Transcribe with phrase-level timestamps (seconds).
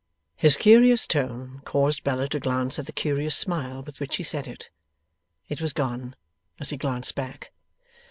[0.35, 4.47] His curious tone caused Bella to glance at the curious smile with which he said
[4.47, 4.71] it.
[5.47, 6.15] It was gone
[6.59, 7.51] as he glanced back.